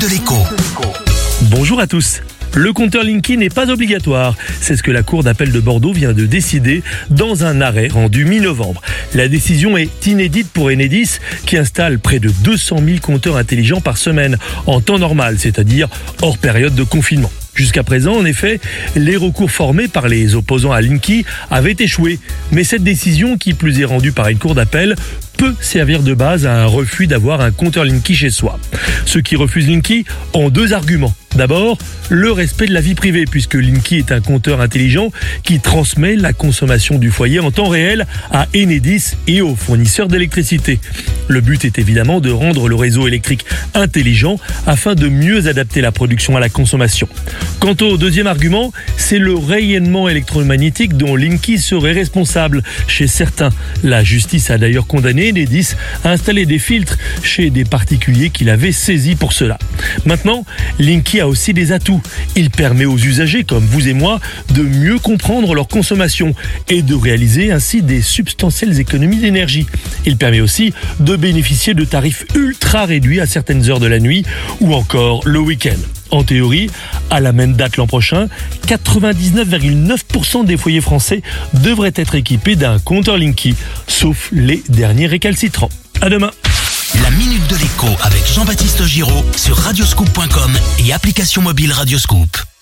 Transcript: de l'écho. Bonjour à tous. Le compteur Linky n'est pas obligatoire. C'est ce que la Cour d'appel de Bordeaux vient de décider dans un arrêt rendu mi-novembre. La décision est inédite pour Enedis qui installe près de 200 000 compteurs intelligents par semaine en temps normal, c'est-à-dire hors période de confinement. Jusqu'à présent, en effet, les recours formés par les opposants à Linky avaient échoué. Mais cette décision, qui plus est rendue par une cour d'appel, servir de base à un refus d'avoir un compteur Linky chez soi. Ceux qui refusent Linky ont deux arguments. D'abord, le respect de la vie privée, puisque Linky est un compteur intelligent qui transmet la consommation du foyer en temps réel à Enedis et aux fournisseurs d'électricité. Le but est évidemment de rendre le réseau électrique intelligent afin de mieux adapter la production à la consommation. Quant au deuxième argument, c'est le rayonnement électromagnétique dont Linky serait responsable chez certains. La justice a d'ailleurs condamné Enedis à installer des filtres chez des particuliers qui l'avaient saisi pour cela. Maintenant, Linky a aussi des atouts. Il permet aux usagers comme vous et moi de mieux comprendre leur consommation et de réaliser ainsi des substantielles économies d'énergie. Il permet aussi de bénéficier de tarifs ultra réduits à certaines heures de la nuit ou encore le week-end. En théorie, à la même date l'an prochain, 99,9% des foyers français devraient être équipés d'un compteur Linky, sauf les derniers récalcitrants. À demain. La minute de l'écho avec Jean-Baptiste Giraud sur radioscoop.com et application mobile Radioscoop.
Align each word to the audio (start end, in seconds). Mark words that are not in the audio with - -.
de 0.00 0.06
l'écho. 0.08 0.36
Bonjour 1.42 1.80
à 1.80 1.86
tous. 1.86 2.22
Le 2.54 2.72
compteur 2.72 3.04
Linky 3.04 3.36
n'est 3.36 3.48
pas 3.48 3.70
obligatoire. 3.70 4.34
C'est 4.60 4.76
ce 4.76 4.82
que 4.82 4.90
la 4.90 5.02
Cour 5.02 5.22
d'appel 5.22 5.52
de 5.52 5.60
Bordeaux 5.60 5.92
vient 5.92 6.12
de 6.12 6.26
décider 6.26 6.82
dans 7.10 7.44
un 7.44 7.60
arrêt 7.60 7.88
rendu 7.88 8.24
mi-novembre. 8.24 8.80
La 9.14 9.28
décision 9.28 9.76
est 9.76 10.06
inédite 10.06 10.50
pour 10.52 10.66
Enedis 10.66 11.18
qui 11.46 11.56
installe 11.56 11.98
près 11.98 12.18
de 12.18 12.30
200 12.30 12.78
000 12.84 12.98
compteurs 13.00 13.36
intelligents 13.36 13.80
par 13.80 13.98
semaine 13.98 14.38
en 14.66 14.80
temps 14.80 14.98
normal, 14.98 15.38
c'est-à-dire 15.38 15.88
hors 16.22 16.38
période 16.38 16.74
de 16.74 16.84
confinement. 16.84 17.30
Jusqu'à 17.54 17.84
présent, 17.84 18.14
en 18.14 18.24
effet, 18.24 18.60
les 18.96 19.16
recours 19.16 19.50
formés 19.50 19.86
par 19.86 20.08
les 20.08 20.34
opposants 20.34 20.72
à 20.72 20.80
Linky 20.80 21.24
avaient 21.50 21.76
échoué. 21.78 22.18
Mais 22.50 22.64
cette 22.64 22.82
décision, 22.82 23.38
qui 23.38 23.54
plus 23.54 23.80
est 23.80 23.84
rendue 23.84 24.12
par 24.12 24.28
une 24.28 24.38
cour 24.38 24.54
d'appel, 24.56 24.96
servir 25.60 26.02
de 26.02 26.14
base 26.14 26.46
à 26.46 26.62
un 26.62 26.66
refus 26.66 27.06
d'avoir 27.06 27.40
un 27.40 27.50
compteur 27.50 27.84
Linky 27.84 28.14
chez 28.14 28.30
soi. 28.30 28.58
Ceux 29.06 29.20
qui 29.20 29.36
refusent 29.36 29.68
Linky 29.68 30.04
ont 30.32 30.50
deux 30.50 30.72
arguments. 30.72 31.14
D'abord, 31.36 31.78
le 32.10 32.30
respect 32.30 32.66
de 32.66 32.72
la 32.72 32.80
vie 32.80 32.94
privée, 32.94 33.24
puisque 33.24 33.54
Linky 33.54 33.96
est 33.96 34.12
un 34.12 34.20
compteur 34.20 34.60
intelligent 34.60 35.10
qui 35.42 35.58
transmet 35.58 36.14
la 36.14 36.32
consommation 36.32 36.96
du 36.96 37.10
foyer 37.10 37.40
en 37.40 37.50
temps 37.50 37.68
réel 37.68 38.06
à 38.30 38.46
Enedis 38.54 39.14
et 39.26 39.40
aux 39.40 39.56
fournisseurs 39.56 40.06
d'électricité. 40.06 40.78
Le 41.26 41.40
but 41.40 41.64
est 41.64 41.78
évidemment 41.78 42.20
de 42.20 42.30
rendre 42.30 42.68
le 42.68 42.76
réseau 42.76 43.08
électrique 43.08 43.44
intelligent 43.74 44.38
afin 44.66 44.94
de 44.94 45.08
mieux 45.08 45.48
adapter 45.48 45.80
la 45.80 45.90
production 45.90 46.36
à 46.36 46.40
la 46.40 46.48
consommation. 46.48 47.08
Quant 47.64 47.76
au 47.80 47.96
deuxième 47.96 48.26
argument, 48.26 48.74
c'est 48.98 49.18
le 49.18 49.34
rayonnement 49.34 50.06
électromagnétique 50.06 50.98
dont 50.98 51.16
Linky 51.16 51.56
serait 51.56 51.92
responsable 51.92 52.62
chez 52.86 53.06
certains. 53.06 53.48
La 53.82 54.04
justice 54.04 54.50
a 54.50 54.58
d'ailleurs 54.58 54.86
condamné 54.86 55.30
Enedis 55.30 55.70
à 56.04 56.10
installer 56.10 56.44
des 56.44 56.58
filtres 56.58 56.98
chez 57.22 57.48
des 57.48 57.64
particuliers 57.64 58.28
qui 58.28 58.44
l'avaient 58.44 58.70
saisi 58.70 59.16
pour 59.16 59.32
cela. 59.32 59.58
Maintenant, 60.04 60.44
Linky 60.78 61.20
a 61.20 61.26
aussi 61.26 61.54
des 61.54 61.72
atouts. 61.72 62.02
Il 62.36 62.50
permet 62.50 62.84
aux 62.84 62.98
usagers 62.98 63.44
comme 63.44 63.64
vous 63.64 63.88
et 63.88 63.94
moi 63.94 64.20
de 64.52 64.60
mieux 64.60 64.98
comprendre 64.98 65.54
leur 65.54 65.66
consommation 65.66 66.34
et 66.68 66.82
de 66.82 66.94
réaliser 66.94 67.50
ainsi 67.50 67.80
des 67.80 68.02
substantielles 68.02 68.78
économies 68.78 69.20
d'énergie. 69.20 69.66
Il 70.04 70.18
permet 70.18 70.42
aussi 70.42 70.74
de 71.00 71.16
bénéficier 71.16 71.72
de 71.72 71.86
tarifs 71.86 72.26
ultra 72.34 72.84
réduits 72.84 73.20
à 73.20 73.26
certaines 73.26 73.70
heures 73.70 73.80
de 73.80 73.86
la 73.86 74.00
nuit 74.00 74.26
ou 74.60 74.74
encore 74.74 75.22
le 75.24 75.38
week-end. 75.38 75.80
En 76.10 76.22
théorie, 76.22 76.70
à 77.10 77.20
la 77.20 77.32
même 77.32 77.54
date 77.54 77.76
l'an 77.76 77.86
prochain, 77.86 78.28
99,9% 78.66 80.44
des 80.44 80.56
foyers 80.56 80.80
français 80.80 81.22
devraient 81.54 81.92
être 81.94 82.14
équipés 82.14 82.56
d'un 82.56 82.78
compteur 82.78 83.18
Linky, 83.18 83.54
sauf 83.86 84.28
les 84.32 84.62
derniers 84.68 85.06
récalcitrants. 85.06 85.70
À 86.00 86.08
demain. 86.08 86.30
La 87.02 87.10
minute 87.10 87.46
de 87.48 87.56
l'écho 87.56 87.88
avec 88.02 88.24
Jean-Baptiste 88.26 88.84
Giraud 88.84 89.24
sur 89.36 89.56
radioscoop.com 89.56 90.52
et 90.86 90.92
application 90.92 91.42
mobile 91.42 91.72
Radioscoop. 91.72 92.53